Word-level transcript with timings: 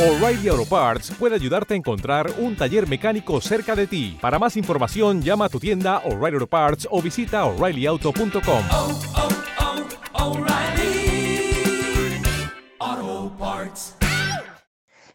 O'Reilly 0.00 0.48
Auto 0.48 0.64
Parts 0.64 1.12
puede 1.18 1.34
ayudarte 1.34 1.74
a 1.74 1.76
encontrar 1.76 2.32
un 2.38 2.56
taller 2.56 2.88
mecánico 2.88 3.38
cerca 3.42 3.76
de 3.76 3.86
ti. 3.86 4.16
Para 4.18 4.38
más 4.38 4.56
información, 4.56 5.20
llama 5.20 5.44
a 5.44 5.48
tu 5.50 5.60
tienda 5.60 5.98
O'Reilly 6.06 6.36
Auto 6.36 6.46
Parts 6.46 6.88
o 6.90 7.02
visita 7.02 7.44
oreillyauto.com. 7.44 8.64
oh, 8.72 9.00
oh, 12.80 13.30
Parts. 13.38 13.94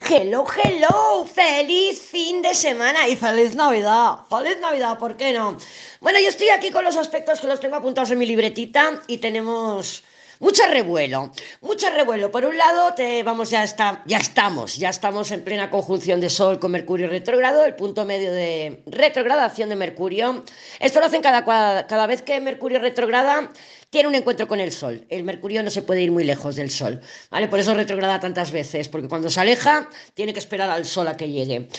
Hello, 0.07 0.45
hello, 0.45 1.25
feliz 1.25 1.99
fin 1.99 2.43
de 2.43 2.53
semana 2.53 3.07
y 3.07 3.15
feliz 3.15 3.55
Navidad. 3.55 4.19
Feliz 4.29 4.59
Navidad, 4.61 4.99
¿por 4.99 5.17
qué 5.17 5.33
no? 5.33 5.57
Bueno, 5.99 6.19
yo 6.19 6.29
estoy 6.29 6.49
aquí 6.49 6.69
con 6.69 6.85
los 6.85 6.95
aspectos 6.95 7.39
que 7.39 7.47
los 7.47 7.59
tengo 7.59 7.75
apuntados 7.77 8.11
en 8.11 8.19
mi 8.19 8.27
libretita 8.27 9.01
y 9.07 9.17
tenemos 9.17 10.03
mucho 10.39 10.63
revuelo, 10.69 11.31
mucho 11.61 11.89
revuelo. 11.89 12.31
Por 12.31 12.45
un 12.45 12.57
lado, 12.57 12.93
te, 12.93 13.23
vamos, 13.23 13.49
ya, 13.49 13.63
está, 13.63 14.03
ya 14.05 14.17
estamos, 14.17 14.75
ya 14.77 14.89
estamos 14.89 15.31
en 15.31 15.43
plena 15.43 15.69
conjunción 15.69 16.19
de 16.19 16.29
Sol 16.29 16.59
con 16.59 16.71
Mercurio 16.71 17.07
retrógrado, 17.07 17.65
el 17.65 17.75
punto 17.75 18.05
medio 18.05 18.31
de 18.31 18.83
retrogradación 18.85 19.69
de 19.69 19.75
Mercurio. 19.75 20.43
Esto 20.79 20.99
lo 20.99 21.05
hacen 21.05 21.21
cada, 21.21 21.43
cada 21.87 22.07
vez 22.07 22.21
que 22.21 22.39
Mercurio 22.41 22.79
retrograda, 22.79 23.51
tiene 23.89 24.09
un 24.09 24.15
encuentro 24.15 24.47
con 24.47 24.59
el 24.59 24.71
Sol. 24.71 25.05
El 25.09 25.23
Mercurio 25.23 25.63
no 25.63 25.69
se 25.69 25.81
puede 25.81 26.01
ir 26.01 26.11
muy 26.11 26.23
lejos 26.23 26.55
del 26.55 26.69
Sol, 26.69 27.01
¿vale? 27.29 27.47
Por 27.47 27.59
eso 27.59 27.73
retrograda 27.73 28.19
tantas 28.19 28.51
veces, 28.51 28.89
porque 28.89 29.07
cuando 29.07 29.29
se 29.29 29.39
aleja, 29.39 29.89
tiene 30.13 30.33
que 30.33 30.39
esperar 30.39 30.69
al 30.69 30.85
Sol 30.85 31.07
a 31.07 31.17
que 31.17 31.29
llegue. 31.29 31.69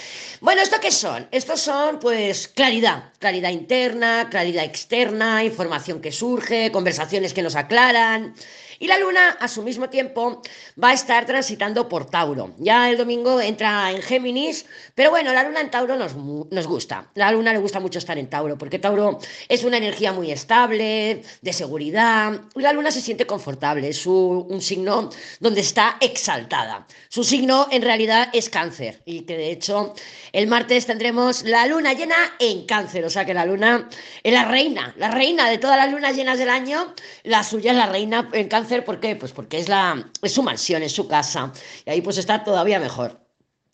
Bueno, 0.41 0.63
¿esto 0.63 0.77
qué 0.81 0.91
son? 0.91 1.29
Estos 1.31 1.61
son, 1.61 1.99
pues, 1.99 2.49
claridad, 2.49 3.13
claridad 3.19 3.51
interna, 3.51 4.29
claridad 4.31 4.65
externa, 4.65 5.45
información 5.45 6.01
que 6.01 6.13
surge, 6.13 6.73
conversaciones 6.73 7.35
que 7.35 7.43
nos 7.43 7.57
aclaran. 7.57 8.35
Y 8.79 8.89
la 8.89 8.99
luna, 8.99 9.37
a 9.41 9.49
su 9.49 9.63
mismo 9.63 9.89
tiempo, 9.89 10.43
va 10.83 10.91
a 10.91 10.93
estar 10.93 11.25
transitando 11.25 11.89
por 11.89 12.07
Tauro. 12.07 12.55
Ya 12.59 12.91
el 12.91 12.99
domingo 12.99 13.41
entra 13.41 13.91
en 13.91 14.03
Géminis, 14.03 14.67
pero 14.95 15.11
bueno, 15.11 15.33
la 15.33 15.45
luna 15.45 15.61
en 15.61 15.71
Tauro 15.71 15.97
nos, 15.97 16.15
nos 16.15 16.67
gusta. 16.67 17.11
La 17.15 17.33
luna 17.33 17.53
le 17.53 17.59
gusta 17.59 17.81
mucho 17.81 17.99
estar 17.99 18.19
en 18.19 18.29
Tauro, 18.29 18.59
porque 18.59 18.79
Tauro 18.79 19.19
es 19.49 19.65
una 19.65 19.79
energía 19.79 20.13
muy 20.13 20.31
estable, 20.31 21.23
de 21.41 21.53
seguridad, 21.53 22.06
y 22.55 22.61
la 22.61 22.73
luna 22.73 22.91
se 22.91 23.01
siente 23.01 23.27
confortable. 23.27 23.89
Es 23.89 23.99
su- 23.99 24.47
un 24.49 24.61
signo 24.61 25.11
donde 25.41 25.61
está 25.61 25.97
exaltada. 26.01 26.87
Su 27.09 27.25
signo 27.25 27.67
en 27.71 27.83
realidad 27.83 28.29
es 28.33 28.49
cáncer, 28.51 29.03
y 29.05 29.23
que 29.23 29.37
de 29.37 29.51
hecho 29.51 29.95
el 30.33 30.47
martes 30.47 30.87
tendremos 30.87 31.43
la 31.45 31.67
luna 31.67 31.93
llena 31.95 32.17
en 32.39 32.67
cáncer, 32.67 33.05
o 33.05 33.11
sea 33.11 33.25
que 33.25 33.35
la 33.35 33.45
luna 33.47 33.89
es 34.23 34.33
la 34.33 34.45
reina, 34.45 34.95
la 34.97 35.11
reina 35.11 35.49
de 35.51 35.59
todas 35.59 35.77
las 35.77 35.91
lunas 35.91 36.15
llenas 36.17 36.39
del 36.39 36.51
año, 36.51 36.95
la 37.25 37.43
suya 37.43 37.73
es 37.73 37.77
la 37.77 37.87
reina 37.87 38.29
en 38.33 38.49
cáncer, 38.49 38.85
¿por 38.85 39.01
qué? 39.01 39.17
Pues 39.17 39.33
porque 39.33 39.59
es, 39.59 39.69
la, 39.69 40.11
es 40.23 40.33
su 40.33 40.43
mansión, 40.43 40.83
es 40.83 40.93
su 40.93 41.07
casa, 41.09 41.53
y 41.85 41.91
ahí 41.91 42.01
pues 42.03 42.19
está 42.19 42.45
todavía 42.45 42.79
mejor. 42.81 43.26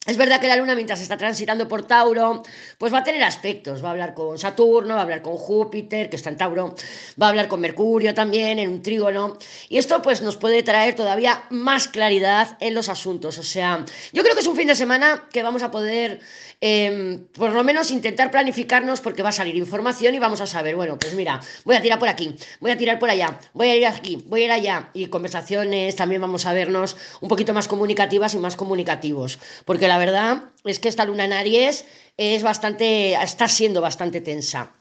Es 0.04 0.16
verdad 0.16 0.40
que 0.40 0.48
la 0.48 0.56
luna, 0.56 0.74
mientras 0.74 1.00
está 1.00 1.16
transitando 1.16 1.68
por 1.68 1.86
Tauro, 1.86 2.42
pues 2.76 2.92
va 2.92 2.98
a 2.98 3.04
tener 3.04 3.22
aspectos. 3.22 3.84
Va 3.84 3.88
a 3.88 3.90
hablar 3.92 4.14
con 4.14 4.36
Saturno, 4.36 4.94
va 4.94 5.00
a 5.00 5.02
hablar 5.04 5.22
con 5.22 5.36
Júpiter, 5.36 6.10
que 6.10 6.16
está 6.16 6.28
en 6.28 6.36
Tauro, 6.36 6.74
va 7.22 7.26
a 7.26 7.28
hablar 7.28 7.46
con 7.46 7.60
Mercurio 7.60 8.12
también, 8.12 8.58
en 8.58 8.68
un 8.68 8.82
trígono. 8.82 9.38
Y 9.68 9.78
esto, 9.78 10.02
pues, 10.02 10.20
nos 10.20 10.36
puede 10.36 10.64
traer 10.64 10.96
todavía 10.96 11.44
más 11.50 11.86
claridad 11.86 12.56
en 12.58 12.74
los 12.74 12.88
asuntos. 12.88 13.38
O 13.38 13.44
sea, 13.44 13.84
yo 14.12 14.24
creo 14.24 14.34
que 14.34 14.40
es 14.40 14.46
un 14.48 14.56
fin 14.56 14.66
de 14.66 14.74
semana 14.74 15.28
que 15.32 15.44
vamos 15.44 15.62
a 15.62 15.70
poder, 15.70 16.18
eh, 16.60 17.20
por 17.34 17.52
lo 17.52 17.62
menos, 17.62 17.92
intentar 17.92 18.32
planificarnos, 18.32 19.00
porque 19.00 19.22
va 19.22 19.28
a 19.28 19.32
salir 19.32 19.54
información 19.54 20.16
y 20.16 20.18
vamos 20.18 20.40
a 20.40 20.48
saber, 20.48 20.74
bueno, 20.74 20.98
pues 20.98 21.14
mira, 21.14 21.40
voy 21.64 21.76
a 21.76 21.80
tirar 21.80 22.00
por 22.00 22.08
aquí, 22.08 22.34
voy 22.58 22.72
a 22.72 22.76
tirar 22.76 22.98
por 22.98 23.08
allá, 23.08 23.38
voy 23.52 23.68
a 23.68 23.76
ir 23.76 23.86
aquí, 23.86 24.24
voy 24.26 24.42
a 24.42 24.44
ir 24.46 24.50
allá. 24.50 24.90
Y 24.94 25.06
conversaciones 25.06 25.94
también 25.94 26.20
vamos 26.20 26.44
a 26.44 26.52
vernos 26.52 26.96
un 27.20 27.28
poquito 27.28 27.54
más 27.54 27.68
comunicativas 27.68 28.34
y 28.34 28.38
más 28.38 28.56
comunicativos. 28.56 29.38
Porque 29.64 29.91
la 29.92 29.98
verdad 29.98 30.44
es 30.64 30.78
que 30.78 30.88
esta 30.88 31.04
luna 31.04 31.26
en 31.26 31.34
Aries 31.34 31.84
es 32.16 32.42
bastante, 32.42 33.12
está 33.12 33.46
siendo 33.46 33.82
bastante 33.82 34.22
tensa. 34.22 34.72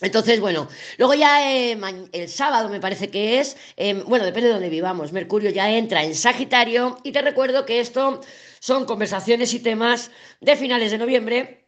Entonces, 0.00 0.38
bueno, 0.38 0.68
luego 0.96 1.14
ya 1.14 1.52
eh, 1.52 1.76
el 2.12 2.28
sábado 2.28 2.68
me 2.68 2.78
parece 2.78 3.10
que 3.10 3.40
es, 3.40 3.56
eh, 3.76 3.94
bueno, 4.06 4.24
depende 4.24 4.46
de 4.46 4.54
donde 4.54 4.68
vivamos, 4.68 5.10
Mercurio 5.10 5.50
ya 5.50 5.68
entra 5.68 6.04
en 6.04 6.14
Sagitario 6.14 6.98
y 7.02 7.10
te 7.10 7.20
recuerdo 7.22 7.66
que 7.66 7.80
esto 7.80 8.20
son 8.60 8.84
conversaciones 8.84 9.52
y 9.54 9.58
temas 9.58 10.12
de 10.40 10.54
finales 10.54 10.92
de 10.92 10.98
noviembre 10.98 11.66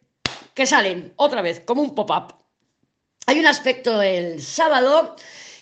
que 0.54 0.64
salen 0.64 1.12
otra 1.16 1.42
vez 1.42 1.58
como 1.58 1.82
un 1.82 1.92
pop-up. 1.92 2.36
Hay 3.26 3.40
un 3.40 3.46
aspecto 3.46 4.00
el 4.00 4.40
sábado 4.40 5.16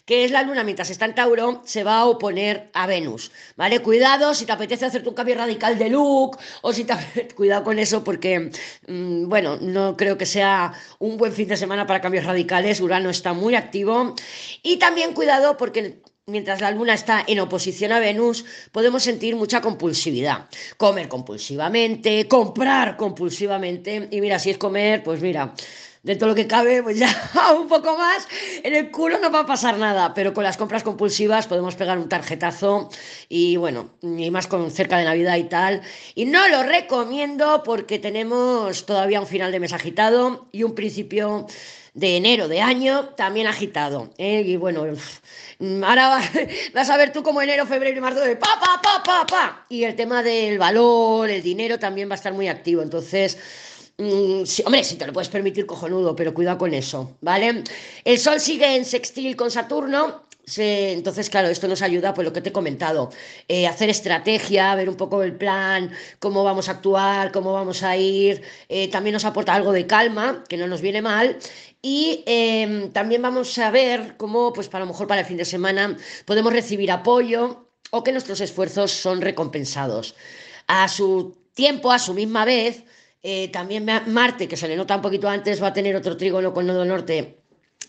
que 0.04 0.24
es 0.24 0.30
la 0.30 0.42
luna 0.42 0.64
mientras 0.64 0.90
está 0.90 1.06
en 1.06 1.14
Tauro, 1.14 1.62
se 1.64 1.84
va 1.84 1.98
a 1.98 2.06
oponer 2.06 2.70
a 2.74 2.86
Venus, 2.86 3.32
¿vale? 3.56 3.80
Cuidado 3.80 4.34
si 4.34 4.46
te 4.46 4.52
apetece 4.52 4.84
hacerte 4.84 5.08
un 5.08 5.14
cambio 5.14 5.36
radical 5.36 5.78
de 5.78 5.88
look 5.88 6.38
o 6.62 6.72
si 6.72 6.84
te 6.84 6.94
cuidado 7.34 7.64
con 7.64 7.78
eso 7.78 8.04
porque, 8.04 8.50
mm, 8.86 9.28
bueno, 9.28 9.56
no 9.60 9.96
creo 9.96 10.18
que 10.18 10.26
sea 10.26 10.72
un 10.98 11.16
buen 11.16 11.32
fin 11.32 11.48
de 11.48 11.56
semana 11.56 11.86
para 11.86 12.00
cambios 12.00 12.24
radicales, 12.24 12.80
Urano 12.80 13.10
está 13.10 13.32
muy 13.32 13.54
activo 13.54 14.14
y 14.62 14.78
también 14.78 15.14
cuidado 15.14 15.56
porque 15.56 16.00
Mientras 16.26 16.62
la 16.62 16.70
luna 16.70 16.94
está 16.94 17.22
en 17.26 17.38
oposición 17.38 17.92
a 17.92 18.00
Venus, 18.00 18.46
podemos 18.72 19.02
sentir 19.02 19.36
mucha 19.36 19.60
compulsividad. 19.60 20.48
Comer 20.78 21.06
compulsivamente, 21.06 22.26
comprar 22.28 22.96
compulsivamente. 22.96 24.08
Y 24.10 24.22
mira, 24.22 24.38
si 24.38 24.48
es 24.48 24.56
comer, 24.56 25.02
pues 25.02 25.20
mira, 25.20 25.52
de 26.04 26.14
lo 26.16 26.34
que 26.34 26.46
cabe, 26.46 26.82
pues 26.82 26.98
ya 26.98 27.08
un 27.58 27.66
poco 27.66 27.96
más, 27.96 28.28
en 28.62 28.74
el 28.74 28.90
culo 28.90 29.18
no 29.18 29.30
va 29.32 29.40
a 29.40 29.46
pasar 29.46 29.78
nada, 29.78 30.12
pero 30.14 30.32
con 30.34 30.44
las 30.44 30.56
compras 30.56 30.82
compulsivas 30.82 31.46
podemos 31.46 31.74
pegar 31.76 31.98
un 31.98 32.08
tarjetazo 32.08 32.90
y 33.28 33.56
bueno, 33.56 33.90
y 34.02 34.30
más 34.30 34.46
con 34.46 34.70
cerca 34.70 34.98
de 34.98 35.04
Navidad 35.04 35.36
y 35.38 35.44
tal. 35.44 35.80
Y 36.14 36.26
no 36.26 36.46
lo 36.48 36.62
recomiendo 36.62 37.62
porque 37.64 37.98
tenemos 37.98 38.84
todavía 38.86 39.20
un 39.20 39.26
final 39.26 39.50
de 39.50 39.60
mes 39.60 39.72
agitado 39.72 40.46
y 40.52 40.62
un 40.62 40.74
principio 40.74 41.46
de 41.94 42.16
enero 42.16 42.48
de 42.48 42.60
año 42.60 43.10
también 43.16 43.46
agitado. 43.46 44.10
¿eh? 44.18 44.42
Y 44.44 44.56
bueno, 44.56 44.84
ahora 45.86 46.08
va- 46.08 46.22
vas 46.74 46.90
a 46.90 46.96
ver 46.96 47.12
tú 47.12 47.22
como 47.22 47.40
enero, 47.40 47.66
febrero 47.66 47.96
y 47.96 48.00
marzo 48.00 48.20
de 48.20 48.36
pa, 48.36 48.58
pa, 48.60 48.80
pa, 48.82 49.02
pa, 49.02 49.26
pa. 49.26 49.66
Y 49.68 49.84
el 49.84 49.94
tema 49.96 50.22
del 50.22 50.58
valor, 50.58 51.30
el 51.30 51.42
dinero 51.42 51.78
también 51.78 52.08
va 52.10 52.14
a 52.14 52.16
estar 52.16 52.32
muy 52.34 52.48
activo. 52.48 52.82
Entonces, 52.82 53.38
Mm, 53.98 54.42
hombre, 54.66 54.82
si 54.84 54.96
te 54.96 55.06
lo 55.06 55.12
puedes 55.12 55.28
permitir, 55.28 55.66
cojonudo, 55.66 56.16
pero 56.16 56.34
cuidado 56.34 56.58
con 56.58 56.74
eso, 56.74 57.16
¿vale? 57.20 57.62
El 58.04 58.18
Sol 58.18 58.40
sigue 58.40 58.74
en 58.76 58.84
sextil 58.84 59.36
con 59.36 59.50
Saturno. 59.52 60.24
entonces, 60.56 61.30
claro, 61.30 61.48
esto 61.48 61.68
nos 61.68 61.80
ayuda, 61.80 62.12
pues 62.12 62.24
lo 62.26 62.32
que 62.32 62.40
te 62.42 62.48
he 62.50 62.52
comentado, 62.52 63.10
eh, 63.48 63.66
hacer 63.68 63.88
estrategia, 63.88 64.74
ver 64.74 64.88
un 64.88 64.96
poco 64.96 65.22
el 65.22 65.36
plan, 65.36 65.90
cómo 66.18 66.42
vamos 66.44 66.68
a 66.68 66.72
actuar, 66.72 67.30
cómo 67.32 67.52
vamos 67.52 67.82
a 67.84 67.96
ir. 67.96 68.42
eh, 68.68 68.88
también 68.90 69.14
nos 69.14 69.24
aporta 69.24 69.54
algo 69.54 69.72
de 69.72 69.86
calma, 69.86 70.44
que 70.48 70.56
no 70.56 70.66
nos 70.66 70.80
viene 70.80 71.00
mal. 71.00 71.38
Y 71.80 72.24
eh, 72.26 72.90
también 72.92 73.22
vamos 73.22 73.56
a 73.58 73.70
ver 73.70 74.16
cómo, 74.16 74.52
pues 74.52 74.68
para 74.68 74.84
lo 74.84 74.90
mejor 74.90 75.06
para 75.06 75.20
el 75.20 75.26
fin 75.26 75.36
de 75.36 75.44
semana, 75.44 75.96
podemos 76.26 76.52
recibir 76.52 76.90
apoyo 76.90 77.68
o 77.90 78.02
que 78.02 78.12
nuestros 78.12 78.40
esfuerzos 78.40 78.90
son 78.92 79.20
recompensados. 79.20 80.14
A 80.66 80.88
su 80.88 81.36
tiempo, 81.54 81.92
a 81.92 81.98
su 81.98 82.12
misma 82.14 82.44
vez, 82.44 82.84
eh, 83.24 83.48
también 83.48 83.84
Ma- 83.84 84.04
Marte, 84.06 84.46
que 84.48 84.56
se 84.56 84.68
le 84.68 84.76
nota 84.76 84.96
un 84.96 85.02
poquito 85.02 85.28
antes, 85.28 85.60
va 85.62 85.68
a 85.68 85.72
tener 85.72 85.96
otro 85.96 86.16
trígono 86.16 86.52
con 86.54 86.66
Nodo 86.66 86.84
Norte. 86.84 87.40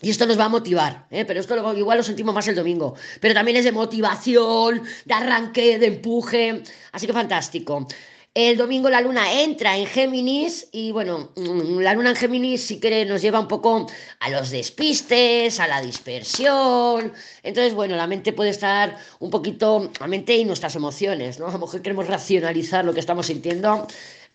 Y 0.02 0.10
esto 0.10 0.26
nos 0.26 0.38
va 0.38 0.44
a 0.46 0.48
motivar, 0.50 1.06
¿eh? 1.10 1.24
pero 1.24 1.40
esto 1.40 1.54
luego 1.54 1.72
igual 1.74 1.98
lo 1.98 2.04
sentimos 2.04 2.34
más 2.34 2.46
el 2.48 2.54
domingo. 2.56 2.94
Pero 3.20 3.32
también 3.34 3.56
es 3.56 3.64
de 3.64 3.72
motivación, 3.72 4.82
de 5.04 5.14
arranque, 5.14 5.78
de 5.78 5.86
empuje. 5.86 6.62
Así 6.92 7.06
que 7.06 7.12
fantástico. 7.14 7.86
El 8.34 8.58
domingo 8.58 8.90
la 8.90 9.00
luna 9.00 9.40
entra 9.40 9.78
en 9.78 9.86
Géminis 9.86 10.68
y 10.70 10.92
bueno, 10.92 11.32
mm, 11.36 11.78
la 11.80 11.94
luna 11.94 12.10
en 12.10 12.16
Géminis 12.16 12.60
sí 12.66 12.78
que 12.78 13.06
nos 13.06 13.22
lleva 13.22 13.40
un 13.40 13.48
poco 13.48 13.86
a 14.20 14.28
los 14.28 14.50
despistes, 14.50 15.58
a 15.58 15.66
la 15.66 15.80
dispersión. 15.80 17.14
Entonces, 17.42 17.72
bueno, 17.72 17.96
la 17.96 18.06
mente 18.06 18.34
puede 18.34 18.50
estar 18.50 18.98
un 19.20 19.30
poquito, 19.30 19.90
la 19.98 20.06
mente 20.06 20.36
y 20.36 20.44
nuestras 20.44 20.76
emociones, 20.76 21.38
¿no? 21.38 21.46
A 21.48 21.52
lo 21.52 21.58
mejor 21.60 21.80
queremos 21.80 22.06
racionalizar 22.08 22.84
lo 22.84 22.92
que 22.92 23.00
estamos 23.00 23.26
sintiendo. 23.26 23.86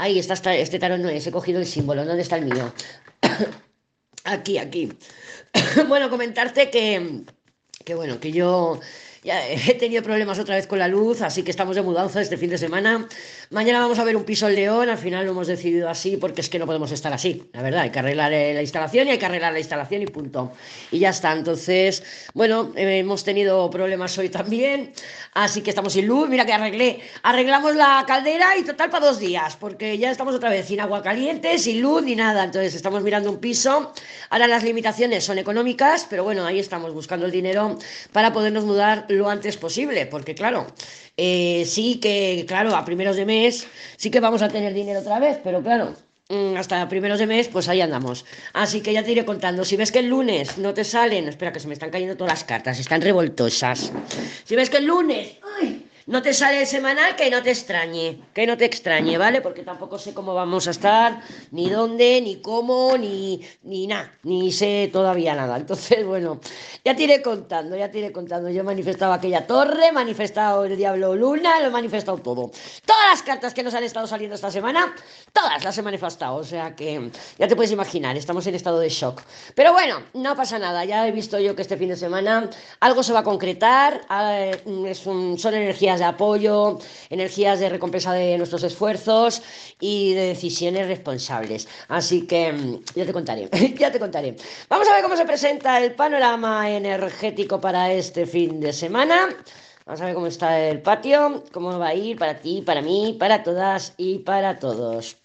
Ahí 0.01 0.17
está 0.17 0.33
esta- 0.33 0.55
este 0.55 0.79
tarot, 0.79 0.99
no 0.99 1.09
es, 1.09 1.27
he 1.27 1.31
cogido 1.31 1.59
el 1.59 1.67
símbolo, 1.67 2.03
¿dónde 2.03 2.23
está 2.23 2.35
el 2.37 2.45
mío? 2.45 2.73
Aquí, 4.23 4.57
aquí. 4.57 4.91
bueno, 5.87 6.09
comentarte 6.09 6.71
que, 6.71 7.21
que 7.85 7.93
bueno, 7.93 8.19
que 8.19 8.31
yo 8.31 8.79
ya 9.23 9.47
he 9.47 9.75
tenido 9.75 10.01
problemas 10.01 10.39
otra 10.39 10.55
vez 10.55 10.65
con 10.65 10.79
la 10.79 10.87
luz, 10.87 11.21
así 11.21 11.43
que 11.43 11.51
estamos 11.51 11.75
de 11.75 11.83
mudanza 11.83 12.21
este 12.21 12.37
fin 12.37 12.49
de 12.49 12.57
semana. 12.57 13.07
Mañana 13.51 13.79
vamos 13.79 13.99
a 13.99 14.03
ver 14.03 14.15
un 14.15 14.23
piso 14.23 14.47
en 14.47 14.55
León, 14.55 14.89
al 14.89 14.97
final 14.97 15.25
lo 15.25 15.31
hemos 15.31 15.47
decidido 15.47 15.89
así 15.89 16.17
porque 16.17 16.41
es 16.41 16.49
que 16.49 16.57
no 16.57 16.65
podemos 16.65 16.91
estar 16.91 17.13
así, 17.13 17.43
la 17.53 17.61
verdad, 17.61 17.81
hay 17.81 17.91
que 17.91 17.99
arreglar 17.99 18.33
eh, 18.33 18.53
la 18.53 18.61
instalación 18.61 19.07
y 19.07 19.11
hay 19.11 19.17
que 19.19 19.25
arreglar 19.25 19.53
la 19.53 19.59
instalación 19.59 20.01
y 20.01 20.07
punto. 20.07 20.53
Y 20.89 20.99
ya 20.99 21.09
está, 21.09 21.33
entonces, 21.33 22.03
bueno, 22.33 22.71
eh, 22.75 22.99
hemos 22.99 23.23
tenido 23.23 23.69
problemas 23.69 24.17
hoy 24.17 24.29
también, 24.29 24.93
así 25.33 25.61
que 25.61 25.69
estamos 25.69 25.93
sin 25.93 26.07
luz, 26.07 26.27
mira 26.27 26.45
que 26.45 26.53
arreglé, 26.53 27.01
arreglamos 27.21 27.75
la 27.75 28.03
caldera 28.07 28.57
y 28.57 28.63
total 28.63 28.89
para 28.89 29.05
dos 29.05 29.19
días, 29.19 29.55
porque 29.55 29.99
ya 29.99 30.09
estamos 30.09 30.33
otra 30.33 30.49
vez 30.49 30.65
sin 30.65 30.79
agua 30.79 31.03
caliente, 31.03 31.59
sin 31.59 31.81
luz 31.81 32.01
ni 32.01 32.15
nada, 32.15 32.43
entonces 32.43 32.73
estamos 32.73 33.03
mirando 33.03 33.29
un 33.29 33.37
piso, 33.37 33.93
ahora 34.31 34.47
las 34.47 34.63
limitaciones 34.63 35.23
son 35.23 35.37
económicas, 35.37 36.07
pero 36.09 36.23
bueno, 36.23 36.43
ahí 36.43 36.57
estamos 36.57 36.91
buscando 36.91 37.27
el 37.27 37.31
dinero 37.31 37.77
para 38.11 38.33
podernos 38.33 38.65
mudar 38.65 39.05
lo 39.11 39.29
antes 39.29 39.57
posible, 39.57 40.05
porque 40.05 40.35
claro, 40.35 40.67
eh, 41.17 41.63
sí 41.65 41.99
que, 41.99 42.45
claro, 42.47 42.75
a 42.75 42.85
primeros 42.85 43.15
de 43.15 43.25
mes 43.25 43.67
sí 43.97 44.09
que 44.09 44.19
vamos 44.19 44.41
a 44.41 44.49
tener 44.49 44.73
dinero 44.73 44.99
otra 45.01 45.19
vez, 45.19 45.39
pero 45.43 45.61
claro, 45.61 45.95
mm, 46.29 46.57
hasta 46.57 46.87
primeros 46.89 47.19
de 47.19 47.27
mes, 47.27 47.47
pues 47.47 47.67
ahí 47.69 47.81
andamos. 47.81 48.25
Así 48.53 48.81
que 48.81 48.93
ya 48.93 49.03
te 49.03 49.11
iré 49.11 49.25
contando. 49.25 49.65
Si 49.65 49.75
ves 49.75 49.91
que 49.91 49.99
el 49.99 50.07
lunes 50.07 50.57
no 50.57 50.73
te 50.73 50.83
salen, 50.83 51.27
espera 51.27 51.53
que 51.53 51.59
se 51.59 51.67
me 51.67 51.73
están 51.73 51.91
cayendo 51.91 52.15
todas 52.15 52.33
las 52.33 52.43
cartas, 52.43 52.79
están 52.79 53.01
revoltosas. 53.01 53.91
Si 54.43 54.55
ves 54.55 54.69
que 54.69 54.77
el 54.77 54.85
lunes, 54.85 55.37
¡ay! 55.59 55.85
No 56.11 56.21
te 56.21 56.33
sale 56.33 56.59
el 56.61 56.67
semanal, 56.67 57.15
que 57.15 57.29
no 57.29 57.41
te 57.41 57.51
extrañe, 57.51 58.21
que 58.33 58.45
no 58.45 58.57
te 58.57 58.65
extrañe, 58.65 59.17
¿vale? 59.17 59.39
Porque 59.39 59.63
tampoco 59.63 59.97
sé 59.97 60.13
cómo 60.13 60.33
vamos 60.33 60.67
a 60.67 60.71
estar, 60.71 61.21
ni 61.51 61.69
dónde, 61.69 62.19
ni 62.21 62.41
cómo, 62.41 62.97
ni, 62.97 63.41
ni 63.63 63.87
nada, 63.87 64.11
ni 64.23 64.51
sé 64.51 64.89
todavía 64.91 65.33
nada. 65.35 65.55
Entonces, 65.55 66.05
bueno, 66.05 66.41
ya 66.83 66.93
te 66.95 67.03
iré 67.03 67.21
contando, 67.21 67.77
ya 67.77 67.89
te 67.89 68.11
contando. 68.11 68.49
Yo 68.49 68.59
he 68.59 68.63
manifestado 68.63 69.13
aquella 69.13 69.47
torre, 69.47 69.87
he 69.87 69.91
manifestado 69.93 70.65
el 70.65 70.75
Diablo 70.75 71.15
Luna, 71.15 71.61
lo 71.61 71.67
he 71.67 71.69
manifestado 71.69 72.17
todo. 72.17 72.51
Todas 72.85 73.05
las 73.11 73.23
cartas 73.23 73.53
que 73.53 73.63
nos 73.63 73.73
han 73.73 73.85
estado 73.85 74.05
saliendo 74.05 74.35
esta 74.35 74.51
semana, 74.51 74.93
todas 75.31 75.63
las 75.63 75.77
he 75.77 75.81
manifestado. 75.81 76.35
O 76.35 76.43
sea 76.43 76.75
que 76.75 77.09
ya 77.39 77.47
te 77.47 77.55
puedes 77.55 77.71
imaginar, 77.71 78.17
estamos 78.17 78.45
en 78.47 78.55
estado 78.55 78.79
de 78.79 78.89
shock. 78.89 79.21
Pero 79.55 79.71
bueno, 79.71 80.03
no 80.13 80.35
pasa 80.35 80.59
nada. 80.59 80.83
Ya 80.83 81.07
he 81.07 81.11
visto 81.11 81.39
yo 81.39 81.55
que 81.55 81.61
este 81.61 81.77
fin 81.77 81.87
de 81.87 81.95
semana 81.95 82.49
algo 82.81 83.01
se 83.01 83.13
va 83.13 83.19
a 83.19 83.23
concretar. 83.23 84.01
eh, 84.11 84.61
son 84.93 85.53
energías 85.53 86.00
de 86.01 86.07
apoyo, 86.07 86.79
energías 87.09 87.59
de 87.59 87.69
recompensa 87.69 88.13
de 88.13 88.37
nuestros 88.37 88.63
esfuerzos 88.63 89.41
y 89.79 90.13
de 90.13 90.27
decisiones 90.33 90.87
responsables. 90.87 91.67
Así 91.87 92.27
que 92.27 92.51
mm, 92.51 92.83
ya 92.95 93.05
te 93.05 93.13
contaré, 93.13 93.49
ya 93.79 93.91
te 93.91 93.99
contaré. 93.99 94.35
Vamos 94.69 94.87
a 94.87 94.93
ver 94.93 95.03
cómo 95.03 95.15
se 95.15 95.25
presenta 95.25 95.79
el 95.79 95.93
panorama 95.93 96.69
energético 96.69 97.61
para 97.61 97.91
este 97.91 98.25
fin 98.25 98.59
de 98.59 98.73
semana. 98.73 99.29
Vamos 99.85 100.01
a 100.01 100.05
ver 100.05 100.15
cómo 100.15 100.27
está 100.27 100.59
el 100.59 100.81
patio, 100.81 101.43
cómo 101.51 101.77
va 101.77 101.89
a 101.89 101.95
ir 101.95 102.17
para 102.17 102.39
ti, 102.39 102.61
para 102.61 102.81
mí, 102.81 103.15
para 103.19 103.43
todas 103.43 103.93
y 103.97 104.19
para 104.19 104.59
todos. 104.59 105.20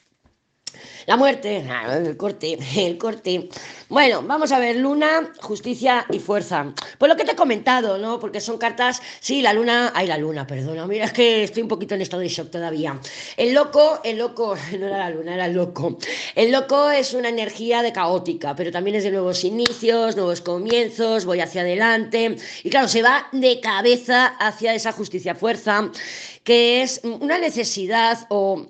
La 1.07 1.17
muerte, 1.17 1.65
ah, 1.71 1.99
el 1.99 2.17
corte, 2.17 2.59
el 2.77 2.99
corte. 2.99 3.49
Bueno, 3.89 4.23
vamos 4.23 4.51
a 4.51 4.59
ver, 4.59 4.75
luna, 4.75 5.33
justicia 5.41 6.05
y 6.11 6.19
fuerza. 6.19 6.75
Pues 6.99 7.09
lo 7.09 7.17
que 7.17 7.25
te 7.25 7.31
he 7.31 7.37
comentado, 7.37 7.97
¿no? 7.97 8.19
Porque 8.19 8.41
son 8.41 8.59
cartas, 8.59 9.01
sí, 9.21 9.41
la 9.41 9.53
luna, 9.53 9.93
ay, 9.95 10.09
la 10.09 10.19
luna, 10.19 10.49
perdona, 10.49 10.85
mira, 10.89 11.05
es 11.05 11.13
que 11.13 11.45
estoy 11.45 11.63
un 11.63 11.69
poquito 11.69 11.95
en 11.95 12.03
estado 12.03 12.23
de 12.23 12.29
shock 12.29 12.51
todavía. 12.51 12.99
El 13.37 13.55
loco, 13.55 14.01
el 14.03 14.19
loco, 14.19 14.57
no 14.81 14.89
era 14.89 14.99
la 14.99 15.11
luna, 15.11 15.35
era 15.35 15.47
el 15.47 15.53
loco. 15.53 15.97
El 16.35 16.51
loco 16.51 16.91
es 16.91 17.15
una 17.15 17.29
energía 17.29 17.83
de 17.83 17.93
caótica, 17.93 18.57
pero 18.57 18.73
también 18.73 18.97
es 18.97 19.05
de 19.05 19.13
nuevos 19.13 19.45
inicios, 19.45 20.17
nuevos 20.17 20.41
comienzos, 20.41 21.25
voy 21.25 21.39
hacia 21.39 21.61
adelante. 21.61 22.35
Y 22.65 22.71
claro, 22.71 22.89
se 22.89 23.03
va 23.03 23.29
de 23.31 23.61
cabeza 23.61 24.27
hacia 24.41 24.75
esa 24.75 24.91
justicia-fuerza, 24.91 25.89
que 26.43 26.83
es 26.83 27.01
una 27.05 27.39
necesidad 27.39 28.27
o 28.29 28.67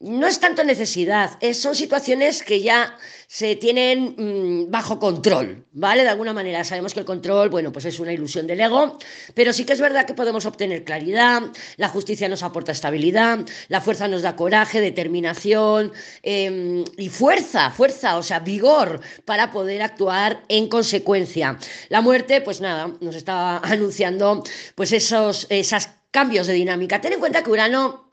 no 0.00 0.28
es 0.28 0.38
tanto 0.38 0.62
necesidad, 0.62 1.36
es- 1.40 1.60
son 1.60 1.74
situaciones 1.74 2.42
que 2.44 2.60
ya 2.62 2.96
se 3.26 3.56
tienen 3.56 4.14
mm, 4.16 4.70
bajo 4.70 4.98
control, 5.00 5.66
¿vale? 5.72 6.02
De 6.04 6.08
alguna 6.08 6.32
manera 6.32 6.62
sabemos 6.64 6.94
que 6.94 7.00
el 7.00 7.04
control, 7.06 7.48
bueno, 7.50 7.72
pues 7.72 7.84
es 7.84 7.98
una 7.98 8.12
ilusión 8.12 8.46
del 8.46 8.60
ego, 8.60 8.96
pero 9.34 9.52
sí 9.52 9.64
que 9.64 9.72
es 9.72 9.80
verdad 9.80 10.06
que 10.06 10.14
podemos 10.14 10.46
obtener 10.46 10.84
claridad, 10.84 11.42
la 11.76 11.88
justicia 11.88 12.28
nos 12.28 12.44
aporta 12.44 12.70
estabilidad, 12.72 13.40
la 13.68 13.80
fuerza 13.80 14.06
nos 14.06 14.22
da 14.22 14.36
coraje, 14.36 14.80
determinación 14.80 15.92
eh, 16.22 16.84
y 16.96 17.08
fuerza, 17.08 17.70
fuerza, 17.72 18.18
o 18.18 18.22
sea, 18.22 18.38
vigor 18.38 19.00
para 19.24 19.50
poder 19.50 19.82
actuar 19.82 20.42
en 20.48 20.68
consecuencia. 20.68 21.58
La 21.88 22.00
muerte, 22.00 22.40
pues 22.40 22.60
nada, 22.60 22.92
nos 23.00 23.16
está 23.16 23.58
anunciando 23.64 24.44
pues 24.76 24.92
esos, 24.92 25.46
esos 25.50 25.88
cambios 26.12 26.46
de 26.46 26.52
dinámica. 26.54 27.00
Ten 27.00 27.14
en 27.14 27.20
cuenta 27.20 27.42
que 27.42 27.50
Urano 27.50 28.08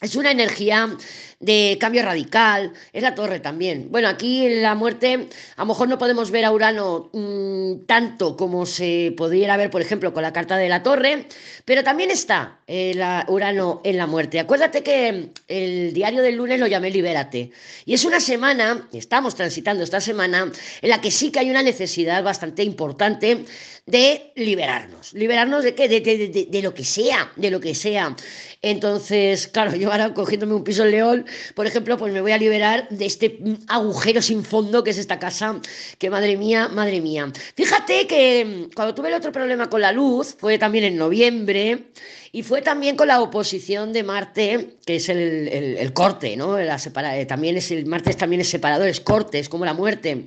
es 0.00 0.16
una 0.16 0.30
energía 0.30 0.96
de 1.40 1.78
cambio 1.80 2.02
radical, 2.02 2.72
es 2.92 3.02
la 3.02 3.14
torre 3.14 3.40
también. 3.40 3.88
Bueno, 3.90 4.08
aquí 4.08 4.44
en 4.46 4.60
la 4.62 4.74
muerte 4.74 5.28
a 5.56 5.62
lo 5.62 5.66
mejor 5.66 5.88
no 5.88 5.96
podemos 5.98 6.30
ver 6.30 6.44
a 6.44 6.52
Urano 6.52 7.08
mm, 7.14 7.86
tanto 7.86 8.36
como 8.36 8.66
se 8.66 9.14
pudiera 9.16 9.56
ver, 9.56 9.70
por 9.70 9.80
ejemplo, 9.80 10.12
con 10.12 10.22
la 10.22 10.32
carta 10.34 10.58
de 10.58 10.68
la 10.68 10.82
torre, 10.82 11.26
pero 11.64 11.82
también 11.82 12.10
está 12.10 12.60
eh, 12.66 12.94
Urano 13.28 13.80
en 13.84 13.96
la 13.96 14.06
muerte. 14.06 14.38
Acuérdate 14.38 14.82
que 14.82 15.30
el 15.48 15.92
diario 15.94 16.20
del 16.22 16.36
lunes 16.36 16.60
lo 16.60 16.66
llamé 16.66 16.90
Libérate. 16.90 17.50
Y 17.86 17.94
es 17.94 18.04
una 18.04 18.20
semana, 18.20 18.86
estamos 18.92 19.34
transitando 19.34 19.82
esta 19.82 20.00
semana, 20.00 20.52
en 20.82 20.90
la 20.90 21.00
que 21.00 21.10
sí 21.10 21.30
que 21.32 21.38
hay 21.40 21.50
una 21.50 21.62
necesidad 21.62 22.22
bastante 22.22 22.62
importante 22.62 23.44
de 23.86 24.32
liberarnos. 24.36 25.14
¿Liberarnos 25.14 25.64
de 25.64 25.74
qué? 25.74 25.88
De- 25.88 26.46
de 26.50 26.62
lo 26.62 26.74
que 26.74 26.84
sea, 26.84 27.32
de 27.36 27.50
lo 27.50 27.60
que 27.60 27.74
sea. 27.74 28.14
Entonces, 28.62 29.48
claro, 29.48 29.74
yo 29.74 29.90
ahora 29.90 30.12
cogiéndome 30.14 30.54
un 30.54 30.64
piso 30.64 30.84
en 30.84 30.90
León, 30.90 31.26
por 31.54 31.66
ejemplo, 31.66 31.96
pues 31.96 32.12
me 32.12 32.20
voy 32.20 32.32
a 32.32 32.38
liberar 32.38 32.88
de 32.90 33.06
este 33.06 33.38
agujero 33.68 34.22
sin 34.22 34.44
fondo 34.44 34.84
que 34.84 34.90
es 34.90 34.98
esta 34.98 35.18
casa, 35.18 35.60
que 35.98 36.10
madre 36.10 36.36
mía, 36.36 36.68
madre 36.68 37.00
mía. 37.00 37.30
Fíjate 37.54 38.06
que 38.06 38.68
mm, 38.70 38.74
cuando 38.74 38.94
tuve 38.94 39.08
el 39.08 39.14
otro 39.14 39.32
problema 39.32 39.68
con 39.68 39.80
la 39.80 39.92
luz, 39.92 40.36
fue 40.38 40.58
también 40.58 40.84
en 40.84 40.96
noviembre, 40.96 41.90
y 42.32 42.42
fue 42.44 42.62
también 42.62 42.96
con 42.96 43.08
la 43.08 43.20
oposición 43.20 43.92
de 43.92 44.04
Marte, 44.04 44.76
que 44.86 44.96
es 44.96 45.08
el, 45.08 45.92
corte, 45.92 46.36
¿no? 46.36 46.58
La 46.58 46.78
separa- 46.78 47.18
eh, 47.18 47.26
también 47.26 47.56
es 47.56 47.70
el 47.72 47.86
Marte 47.86 48.14
también 48.14 48.40
es 48.40 48.48
separador, 48.48 48.88
es 48.88 49.00
corte, 49.00 49.38
es 49.38 49.48
como 49.48 49.64
la 49.64 49.74
muerte. 49.74 50.24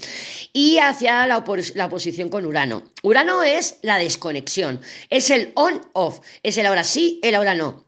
Y 0.51 0.79
hacia 0.79 1.25
la 1.27 1.37
oposición 1.37 2.29
con 2.29 2.45
Urano. 2.45 2.83
Urano 3.03 3.43
es 3.43 3.77
la 3.81 3.97
desconexión, 3.97 4.81
es 5.09 5.29
el 5.29 5.51
on-off, 5.55 6.19
es 6.43 6.57
el 6.57 6.65
ahora 6.65 6.83
sí, 6.83 7.19
el 7.23 7.35
ahora 7.35 7.55
no. 7.55 7.85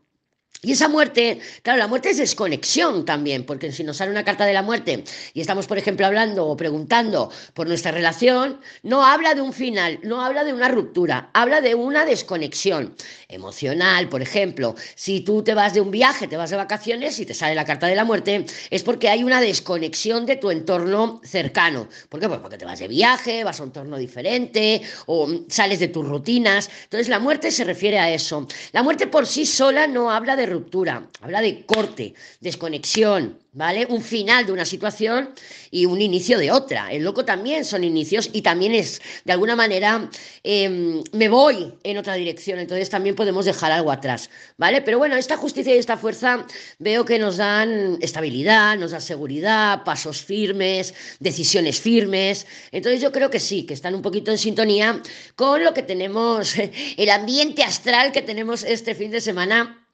Y 0.66 0.72
esa 0.72 0.90
muerte, 0.90 1.40
claro, 1.62 1.78
la 1.78 1.88
muerte 1.88 2.10
es 2.10 2.18
desconexión 2.18 3.06
también, 3.06 3.46
porque 3.46 3.72
si 3.72 3.84
nos 3.84 3.98
sale 3.98 4.10
una 4.10 4.26
carta 4.26 4.48
de 4.48 4.54
la 4.54 4.64
muerte 4.64 5.04
y 5.36 5.42
estamos, 5.42 5.68
por 5.68 5.78
ejemplo, 5.78 6.08
hablando 6.08 6.48
o 6.48 6.58
preguntando 6.58 7.32
por 7.54 7.68
nuestra 7.68 7.92
relación, 7.92 8.60
no 8.82 9.06
habla 9.06 9.36
de 9.36 9.42
un 9.42 9.54
final, 9.54 10.00
no 10.02 10.24
habla 10.24 10.44
de 10.44 10.54
una 10.54 10.68
ruptura, 10.68 11.30
habla 11.34 11.62
de 11.62 11.76
una 11.76 12.04
desconexión 12.04 12.96
emocional, 13.28 14.10
por 14.10 14.24
ejemplo. 14.24 14.74
Si 14.96 15.22
tú 15.22 15.44
te 15.44 15.54
vas 15.54 15.76
de 15.76 15.82
un 15.82 15.92
viaje, 15.92 16.28
te 16.28 16.36
vas 16.36 16.50
de 16.50 16.58
vacaciones 16.58 17.20
y 17.20 17.28
te 17.28 17.36
sale 17.36 17.54
la 17.54 17.64
carta 17.64 17.86
de 17.86 17.96
la 17.96 18.04
muerte, 18.04 18.48
es 18.72 18.82
porque 18.82 19.08
hay 19.08 19.24
una 19.24 19.42
desconexión 19.42 20.26
de 20.26 20.38
tu 20.38 20.50
entorno 20.50 21.22
cercano. 21.24 21.88
¿Por 22.10 22.20
qué? 22.20 22.28
Pues 22.28 22.40
porque 22.40 22.58
te 22.58 22.66
vas 22.66 22.80
de 22.80 22.88
viaje, 22.88 23.44
vas 23.44 23.60
a 23.60 23.64
un 23.64 23.70
entorno 23.70 23.98
diferente 23.98 24.82
o 25.06 25.30
sales 25.48 25.78
de 25.78 25.90
tus 25.90 26.08
rutinas. 26.08 26.72
Entonces 26.86 27.08
la 27.08 27.20
muerte 27.20 27.52
se 27.52 27.64
refiere 27.66 28.00
a 28.00 28.10
eso. 28.10 28.48
La 28.72 28.82
muerte 28.82 29.06
por 29.06 29.28
sí 29.28 29.46
sola 29.46 29.86
no 29.86 30.10
habla 30.10 30.36
de 30.36 30.55
habla 31.22 31.42
de 31.42 31.66
corte, 31.66 32.14
desconexión, 32.40 33.40
¿vale? 33.54 33.88
Un 33.90 34.02
final 34.02 34.46
de 34.46 34.52
una 34.52 34.66
situación 34.66 35.30
y 35.72 35.86
un 35.86 36.02
inicio 36.02 36.38
de 36.38 36.52
otra. 36.52 36.92
El 36.92 37.04
loco 37.04 37.24
también 37.24 37.64
son 37.66 37.84
inicios 37.84 38.30
y 38.34 38.42
también 38.42 38.74
es, 38.74 39.02
de 39.24 39.32
alguna 39.32 39.56
manera, 39.56 40.10
eh, 40.44 41.02
me 41.14 41.30
voy 41.30 41.74
en 41.84 41.98
otra 41.98 42.16
dirección, 42.16 42.60
entonces 42.60 42.90
también 42.90 43.16
podemos 43.16 43.46
dejar 43.46 43.72
algo 43.72 43.92
atrás, 43.92 44.30
¿vale? 44.58 44.82
Pero 44.82 44.98
bueno, 44.98 45.16
esta 45.16 45.38
justicia 45.38 45.74
y 45.74 45.80
esta 45.80 45.98
fuerza 45.98 46.46
veo 46.80 47.06
que 47.06 47.18
nos 47.18 47.38
dan 47.38 47.98
estabilidad, 48.02 48.78
nos 48.78 48.92
dan 48.92 49.02
seguridad, 49.02 49.84
pasos 49.84 50.22
firmes, 50.22 50.94
decisiones 51.20 51.80
firmes. 51.80 52.46
Entonces 52.72 53.02
yo 53.02 53.12
creo 53.12 53.30
que 53.30 53.40
sí, 53.40 53.66
que 53.66 53.74
están 53.74 53.96
un 53.96 54.02
poquito 54.02 54.32
en 54.32 54.38
sintonía 54.38 55.02
con 55.36 55.64
lo 55.64 55.74
que 55.74 55.84
tenemos, 55.84 56.56
el 56.98 57.10
ambiente 57.10 57.64
astral 57.64 58.12
que 58.12 58.22
tenemos 58.22 58.64
este 58.64 58.96
fin 58.96 59.12
de 59.12 59.22
semana 59.22 59.85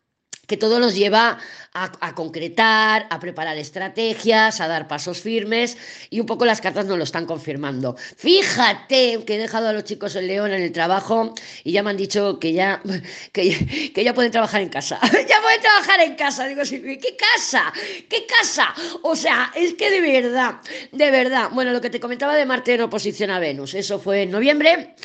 que 0.51 0.57
todo 0.57 0.81
nos 0.81 0.95
lleva 0.95 1.39
a, 1.71 2.13
concretar, 2.13 3.07
a 3.09 3.19
preparar 3.21 3.57
estrategias, 3.57 4.59
a 4.59 4.67
dar 4.67 4.85
pasos 4.85 5.21
firmes 5.21 5.77
y 6.09 6.19
un 6.19 6.25
poco 6.25 6.43
las 6.43 6.59
cartas 6.59 6.85
nos 6.87 6.97
lo 6.97 7.05
están 7.05 7.25
confirmando. 7.25 7.95
Fíjate 8.17 9.23
que 9.25 9.35
he 9.35 9.37
dejado 9.37 9.69
a 9.69 9.71
los 9.71 9.85
chicos 9.85 10.13
en 10.17 10.27
León 10.27 10.51
en 10.51 10.61
el 10.61 10.73
trabajo 10.73 11.33
y 11.63 11.71
ya 11.71 11.83
me 11.83 11.91
han 11.91 11.95
dicho 11.95 12.37
que 12.37 12.51
ya, 12.51 12.81
que, 13.31 13.93
que 13.95 14.03
ya 14.03 14.13
pueden 14.13 14.33
trabajar 14.33 14.59
en 14.59 14.67
casa. 14.67 14.99
ya 15.29 15.41
pueden 15.41 15.61
trabajar 15.61 16.01
en 16.01 16.15
casa. 16.15 16.45
Digo, 16.47 16.65
Silvi, 16.65 16.97
¿qué 16.97 17.15
casa? 17.15 17.71
¿Qué 18.09 18.25
casa? 18.25 18.73
O 19.03 19.15
sea, 19.15 19.53
es 19.55 19.75
que 19.75 19.89
de 19.89 20.01
verdad, 20.01 20.55
de 20.91 21.11
verdad. 21.11 21.47
Bueno, 21.53 21.71
lo 21.71 21.79
que 21.79 21.89
te 21.89 22.01
comentaba 22.01 22.35
de 22.35 22.45
Marte 22.45 22.73
en 22.73 22.81
oposición 22.81 23.29
a 23.31 23.39
Venus, 23.39 23.73
eso 23.73 23.99
fue 23.99 24.23
en 24.23 24.31
noviembre. 24.31 24.95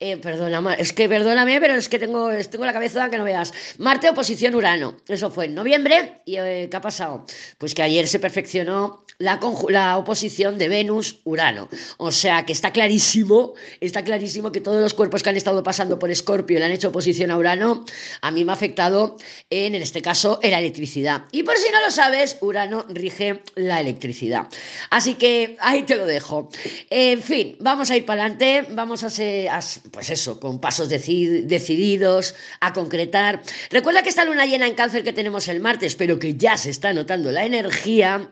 Eh, 0.00 0.16
perdona, 0.16 0.74
es 0.74 0.92
que 0.92 1.08
perdóname, 1.08 1.60
pero 1.60 1.74
es 1.74 1.88
que 1.88 1.98
tengo, 1.98 2.30
la 2.30 2.72
cabeza 2.72 3.10
que 3.10 3.18
no 3.18 3.24
veas. 3.24 3.52
Marte 3.78 4.08
oposición 4.08 4.54
Urano, 4.54 4.96
eso 5.08 5.28
fue 5.28 5.46
en 5.46 5.56
noviembre. 5.56 6.20
¿Y 6.24 6.36
eh, 6.36 6.68
qué 6.70 6.76
ha 6.76 6.80
pasado? 6.80 7.26
Pues 7.58 7.74
que 7.74 7.82
ayer 7.82 8.06
se 8.06 8.20
perfeccionó 8.20 9.04
la, 9.18 9.40
oposición 9.98 10.56
de 10.56 10.68
Venus-Urano. 10.68 11.68
O 11.96 12.12
sea 12.12 12.44
que 12.46 12.52
está 12.52 12.70
clarísimo, 12.70 13.54
está 13.80 14.04
clarísimo 14.04 14.52
que 14.52 14.60
todos 14.60 14.80
los 14.80 14.94
cuerpos 14.94 15.24
que 15.24 15.30
han 15.30 15.36
estado 15.36 15.64
pasando 15.64 15.98
por 15.98 16.12
Escorpio 16.12 16.60
le 16.60 16.66
han 16.66 16.70
hecho 16.70 16.90
oposición 16.90 17.32
a 17.32 17.36
Urano, 17.36 17.84
a 18.22 18.30
mí 18.30 18.44
me 18.44 18.52
ha 18.52 18.54
afectado 18.54 19.16
en, 19.50 19.74
en 19.74 19.82
este 19.82 20.00
caso, 20.00 20.38
en 20.44 20.52
la 20.52 20.60
electricidad. 20.60 21.24
Y 21.32 21.42
por 21.42 21.56
si 21.56 21.72
no 21.72 21.80
lo 21.84 21.90
sabes, 21.90 22.36
Urano 22.40 22.86
rige 22.88 23.42
la 23.56 23.80
electricidad. 23.80 24.46
Así 24.90 25.14
que 25.14 25.56
ahí 25.58 25.82
te 25.82 25.96
lo 25.96 26.06
dejo. 26.06 26.50
En 26.88 27.20
fin, 27.20 27.56
vamos 27.58 27.90
a 27.90 27.96
ir 27.96 28.06
para 28.06 28.26
adelante, 28.26 28.64
vamos 28.70 29.02
a, 29.02 29.10
se- 29.10 29.48
a 29.48 29.60
pues 29.90 30.10
eso, 30.10 30.38
con 30.40 30.60
pasos 30.60 30.88
decididos, 30.88 32.34
a 32.60 32.72
concretar. 32.72 33.42
Recuerda 33.70 34.02
que 34.02 34.08
esta 34.08 34.24
luna 34.24 34.46
llena 34.46 34.66
en 34.66 34.74
cáncer 34.74 35.04
que 35.04 35.12
tenemos 35.12 35.48
el 35.48 35.60
martes, 35.60 35.94
pero 35.94 36.18
que 36.18 36.34
ya 36.34 36.56
se 36.56 36.70
está 36.70 36.92
notando 36.92 37.32
la 37.32 37.44
energía, 37.44 38.30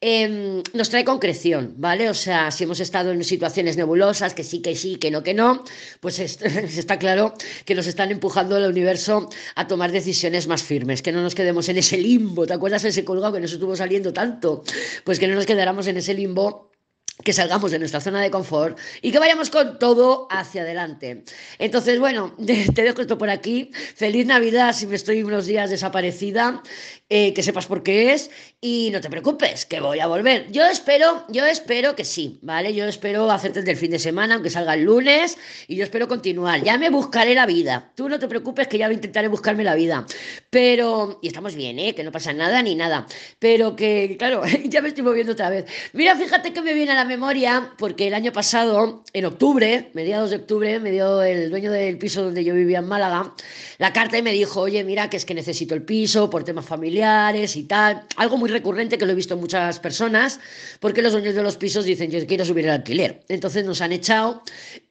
eh, 0.00 0.62
nos 0.74 0.90
trae 0.90 1.04
concreción, 1.04 1.74
¿vale? 1.78 2.10
O 2.10 2.14
sea, 2.14 2.50
si 2.50 2.64
hemos 2.64 2.80
estado 2.80 3.10
en 3.10 3.24
situaciones 3.24 3.76
nebulosas, 3.78 4.34
que 4.34 4.44
sí, 4.44 4.60
que 4.60 4.76
sí, 4.76 4.96
que 4.96 5.10
no, 5.10 5.22
que 5.22 5.32
no, 5.32 5.64
pues 6.00 6.18
es, 6.18 6.42
está 6.42 6.98
claro 6.98 7.32
que 7.64 7.74
nos 7.74 7.86
están 7.86 8.10
empujando 8.10 8.56
al 8.56 8.68
universo 8.68 9.30
a 9.54 9.66
tomar 9.66 9.92
decisiones 9.92 10.46
más 10.46 10.62
firmes, 10.62 11.00
que 11.00 11.12
no 11.12 11.22
nos 11.22 11.34
quedemos 11.34 11.68
en 11.70 11.78
ese 11.78 11.96
limbo, 11.96 12.46
¿te 12.46 12.52
acuerdas 12.52 12.84
ese 12.84 13.04
colgado 13.04 13.32
que 13.32 13.40
nos 13.40 13.52
estuvo 13.52 13.74
saliendo 13.76 14.12
tanto? 14.12 14.62
Pues 15.04 15.18
que 15.18 15.26
no 15.26 15.36
nos 15.36 15.46
quedáramos 15.46 15.86
en 15.86 15.96
ese 15.96 16.12
limbo 16.12 16.73
que 17.22 17.32
salgamos 17.32 17.70
de 17.70 17.78
nuestra 17.78 18.00
zona 18.00 18.20
de 18.20 18.30
confort 18.30 18.78
y 19.00 19.12
que 19.12 19.18
vayamos 19.18 19.50
con 19.50 19.78
todo 19.78 20.26
hacia 20.30 20.62
adelante. 20.62 21.24
Entonces, 21.58 22.00
bueno, 22.00 22.34
te 22.74 22.82
dejo 22.82 23.02
esto 23.02 23.18
por 23.18 23.30
aquí. 23.30 23.70
Feliz 23.94 24.26
Navidad 24.26 24.74
si 24.74 24.86
me 24.86 24.96
estoy 24.96 25.22
unos 25.22 25.46
días 25.46 25.70
desaparecida, 25.70 26.62
eh, 27.08 27.32
que 27.32 27.42
sepas 27.42 27.66
por 27.66 27.82
qué 27.82 28.12
es 28.14 28.30
y 28.66 28.88
no 28.90 29.02
te 29.02 29.10
preocupes, 29.10 29.66
que 29.66 29.78
voy 29.78 30.00
a 30.00 30.06
volver. 30.06 30.50
Yo 30.50 30.64
espero, 30.64 31.26
yo 31.28 31.44
espero 31.44 31.94
que 31.94 32.06
sí, 32.06 32.38
¿vale? 32.40 32.72
Yo 32.72 32.86
espero 32.86 33.30
hacerte 33.30 33.60
el 33.70 33.76
fin 33.76 33.90
de 33.90 33.98
semana, 33.98 34.36
aunque 34.36 34.48
salga 34.48 34.72
el 34.72 34.84
lunes, 34.84 35.36
y 35.68 35.76
yo 35.76 35.84
espero 35.84 36.08
continuar. 36.08 36.62
Ya 36.62 36.78
me 36.78 36.88
buscaré 36.88 37.34
la 37.34 37.44
vida. 37.44 37.92
Tú 37.94 38.08
no 38.08 38.18
te 38.18 38.26
preocupes 38.26 38.66
que 38.66 38.78
ya 38.78 38.90
intentaré 38.90 39.28
buscarme 39.28 39.64
la 39.64 39.74
vida. 39.74 40.06
Pero, 40.48 41.18
y 41.20 41.26
estamos 41.26 41.54
bien, 41.54 41.78
¿eh? 41.78 41.94
Que 41.94 42.04
no 42.04 42.10
pasa 42.10 42.32
nada 42.32 42.62
ni 42.62 42.74
nada. 42.74 43.06
Pero 43.38 43.76
que, 43.76 44.16
claro, 44.18 44.40
ya 44.64 44.80
me 44.80 44.88
estoy 44.88 45.04
moviendo 45.04 45.34
otra 45.34 45.50
vez. 45.50 45.66
Mira, 45.92 46.16
fíjate 46.16 46.54
que 46.54 46.62
me 46.62 46.72
viene 46.72 46.92
a 46.92 46.94
la 46.94 47.04
memoria, 47.04 47.70
porque 47.76 48.06
el 48.06 48.14
año 48.14 48.32
pasado, 48.32 49.04
en 49.12 49.26
octubre, 49.26 49.90
mediados 49.92 50.30
de 50.30 50.36
octubre, 50.36 50.80
me 50.80 50.90
dio 50.90 51.22
el 51.22 51.50
dueño 51.50 51.70
del 51.70 51.98
piso 51.98 52.24
donde 52.24 52.42
yo 52.42 52.54
vivía 52.54 52.78
en 52.78 52.86
Málaga 52.86 53.34
la 53.78 53.92
carta 53.92 54.16
y 54.16 54.22
me 54.22 54.32
dijo, 54.32 54.60
oye, 54.60 54.82
mira, 54.84 55.10
que 55.10 55.16
es 55.16 55.24
que 55.24 55.34
necesito 55.34 55.74
el 55.74 55.82
piso 55.82 56.30
por 56.30 56.44
temas 56.44 56.64
familiares 56.64 57.56
y 57.56 57.64
tal. 57.64 58.06
Algo 58.16 58.38
muy 58.38 58.53
recurrente 58.54 58.96
que 58.96 59.04
lo 59.04 59.12
he 59.12 59.14
visto 59.14 59.34
en 59.34 59.40
muchas 59.40 59.78
personas, 59.78 60.40
porque 60.80 61.02
los 61.02 61.12
dueños 61.12 61.34
de 61.34 61.42
los 61.42 61.56
pisos 61.56 61.84
dicen, 61.84 62.10
yo 62.10 62.26
quiero 62.26 62.44
subir 62.44 62.64
el 62.64 62.70
alquiler. 62.70 63.20
Entonces 63.28 63.64
nos 63.64 63.80
han 63.82 63.92
echado 63.92 64.42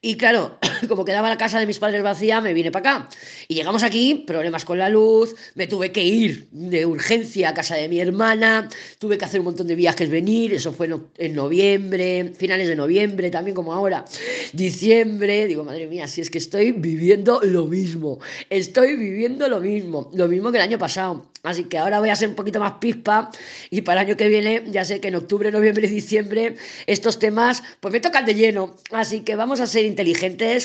y 0.05 0.17
claro, 0.17 0.57
como 0.89 1.05
quedaba 1.05 1.29
la 1.29 1.37
casa 1.37 1.57
de 1.59 1.65
mis 1.65 1.79
padres 1.79 2.03
vacía, 2.03 2.41
me 2.41 2.53
vine 2.53 2.71
para 2.71 2.97
acá. 2.97 3.09
Y 3.47 3.55
llegamos 3.55 3.83
aquí, 3.83 4.25
problemas 4.27 4.65
con 4.65 4.77
la 4.77 4.89
luz, 4.89 5.33
me 5.55 5.65
tuve 5.65 5.93
que 5.93 6.03
ir 6.03 6.45
de 6.51 6.85
urgencia 6.85 7.49
a 7.49 7.53
casa 7.53 7.75
de 7.75 7.87
mi 7.87 8.01
hermana, 8.01 8.67
tuve 8.99 9.17
que 9.17 9.23
hacer 9.23 9.39
un 9.39 9.45
montón 9.45 9.65
de 9.65 9.75
viajes, 9.75 10.09
venir, 10.09 10.53
eso 10.53 10.73
fue 10.73 10.89
en 11.17 11.33
noviembre, 11.33 12.33
finales 12.37 12.67
de 12.67 12.75
noviembre 12.75 13.31
también 13.31 13.55
como 13.55 13.71
ahora, 13.71 14.03
diciembre, 14.51 15.47
digo, 15.47 15.63
madre 15.63 15.87
mía, 15.87 16.05
si 16.09 16.19
es 16.19 16.29
que 16.29 16.37
estoy 16.37 16.73
viviendo 16.73 17.39
lo 17.41 17.65
mismo, 17.65 18.19
estoy 18.49 18.97
viviendo 18.97 19.47
lo 19.47 19.61
mismo, 19.61 20.11
lo 20.13 20.27
mismo 20.27 20.51
que 20.51 20.57
el 20.57 20.63
año 20.63 20.77
pasado. 20.77 21.25
Así 21.43 21.65
que 21.65 21.77
ahora 21.77 21.99
voy 21.99 22.09
a 22.09 22.15
ser 22.15 22.29
un 22.29 22.35
poquito 22.35 22.61
más 22.61 22.75
pispa 22.79 23.29
y 23.69 23.81
para 23.81 23.99
el 23.99 24.07
año 24.07 24.17
que 24.17 24.29
viene 24.29 24.63
ya 24.67 24.85
sé 24.85 25.01
que 25.01 25.09
en 25.09 25.15
octubre, 25.15 25.51
noviembre 25.51 25.87
y 25.87 25.89
diciembre 25.89 26.55
estos 26.87 27.19
temas 27.19 27.61
pues 27.81 27.91
me 27.91 27.99
tocan 27.99 28.25
de 28.25 28.33
lleno. 28.33 28.77
Así 28.91 29.19
que 29.21 29.35
vamos 29.35 29.59
a 29.59 29.67
ser 29.67 29.83
inteligentes 29.93 30.61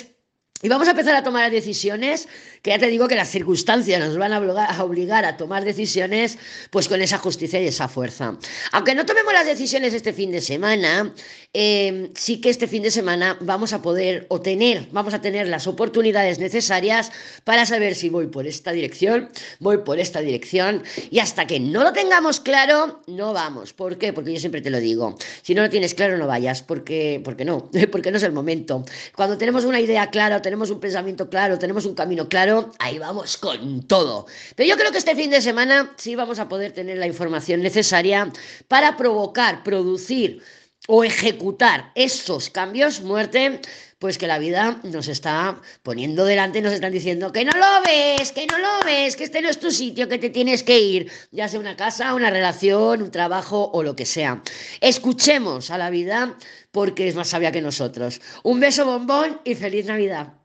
y 0.63 0.69
vamos 0.69 0.89
a 0.89 0.91
empezar 0.91 1.15
a 1.15 1.23
tomar 1.23 1.51
decisiones, 1.51 2.29
que 2.63 2.71
ya 2.71 2.79
te 2.79 2.89
digo 2.89 3.07
que 3.07 3.15
las 3.15 3.31
circunstancias 3.31 4.01
nos 4.01 4.19
van 4.19 4.33
a 4.33 4.83
obligar 4.83 5.25
a 5.25 5.37
tomar 5.37 5.65
decisiones 5.65 6.37
pues 6.71 6.89
con 6.89 7.01
esa 7.01 7.19
justicia 7.19 7.61
y 7.63 7.69
esa 7.69 7.87
fuerza. 7.87 8.37
Aunque 8.73 8.95
no 8.95 9.07
tomemos 9.07 9.33
las 9.33 9.47
decisiones 9.47 9.95
este 9.95 10.13
fin 10.13 10.33
de 10.33 10.41
semana, 10.41 11.15
eh, 11.55 12.11
sí 12.15 12.41
que 12.41 12.51
este 12.51 12.67
fin 12.67 12.83
de 12.83 12.91
semana 12.91 13.39
vamos 13.41 13.73
a 13.73 13.83
poder 13.83 14.27
o 14.31 14.41
tener, 14.41 14.89
vamos 14.91 15.15
a 15.15 15.21
tener 15.21 15.47
las 15.47 15.67
oportunidades 15.69 16.41
necesarias 16.41 17.13
para 17.45 17.65
saber 17.65 17.95
si 17.95 18.09
voy 18.09 18.27
por 18.27 18.47
esta 18.47 18.73
dirección, 18.73 19.31
voy 19.61 19.79
por 19.79 20.01
esta 20.01 20.21
dirección 20.21 20.83
y 21.11 21.21
hasta 21.21 21.47
que 21.47 21.61
no 21.61 21.85
lo 21.85 21.93
tengamos 21.93 22.41
claro, 22.41 23.01
no 23.07 23.33
vamos. 23.33 23.73
¿Por 23.73 23.97
qué? 23.97 24.13
Porque 24.13 24.35
yo 24.35 24.41
siempre 24.41 24.61
te 24.61 24.71
lo 24.71 24.81
digo, 24.81 25.17
si 25.43 25.55
no 25.55 25.63
lo 25.63 25.71
tienes 25.71 25.95
claro 25.95 26.19
no 26.19 26.27
vayas, 26.27 26.63
porque, 26.63 27.21
porque 27.25 27.45
no, 27.45 27.71
porque 27.93 28.11
no 28.11 28.17
es 28.17 28.25
el 28.25 28.33
momento. 28.33 28.85
Cuando 29.15 29.39
tenemos 29.39 29.65
una 29.65 29.81
idea 29.81 30.11
clara, 30.11 30.37
tenemos 30.49 30.71
un 30.71 30.81
pensamiento 30.81 31.29
claro, 31.29 31.59
tenemos 31.59 31.85
un 31.85 31.95
camino 31.95 32.27
claro, 32.27 32.73
ahí 32.79 32.99
vamos 32.99 33.37
con 33.37 33.83
todo. 33.83 34.25
Pero 34.57 34.67
yo 34.67 34.79
creo 34.79 34.91
que 34.91 34.97
este 34.97 35.15
fin 35.15 35.29
de 35.29 35.43
semana 35.43 35.93
sí 35.99 36.17
vamos 36.17 36.39
a 36.39 36.49
poder 36.49 36.73
tener 36.73 36.97
la 36.97 37.07
información 37.07 37.61
necesaria 37.61 38.33
para 38.67 38.97
provocar, 38.97 39.63
producir 39.63 40.43
o 40.87 41.05
ejecutar 41.05 41.93
esos 41.95 42.49
cambios, 42.49 43.03
muerte, 43.03 43.61
pues 43.99 44.17
que 44.17 44.27
la 44.27 44.39
vida 44.39 44.81
nos 44.85 45.07
está 45.09 45.61
poniendo 45.83 46.25
delante, 46.25 46.63
nos 46.63 46.73
están 46.73 46.93
diciendo 46.93 47.31
que 47.31 47.45
no 47.45 47.53
lo 47.53 47.83
ves, 47.85 48.33
que 48.33 48.47
no 48.47 48.57
lo 48.57 48.87
ves, 48.87 49.17
que 49.17 49.25
este 49.25 49.43
no 49.43 49.51
es 49.51 49.61
tu 49.61 49.71
sitio, 49.71 50.09
que 50.09 50.17
te 50.17 50.31
tienes 50.31 50.63
que 50.63 50.81
ir, 50.81 51.13
ya 51.31 51.47
sea 51.47 51.61
una 51.61 51.77
casa, 51.77 52.15
una 52.15 52.31
relación, 52.31 53.03
un 53.03 53.11
trabajo 53.11 53.71
o 53.75 53.83
lo 53.83 53.95
que 53.95 54.07
sea. 54.07 54.43
Escuchemos 54.81 55.71
a 55.71 55.77
la 55.77 55.91
vida 55.91 56.39
porque 56.73 57.07
es 57.07 57.15
más 57.17 57.29
sabia 57.29 57.53
que 57.53 57.61
nosotros. 57.61 58.23
Un 58.45 58.61
beso 58.61 58.87
bombón 58.87 59.43
y 59.45 59.55
feliz 59.55 59.85
Navidad. 59.85 60.38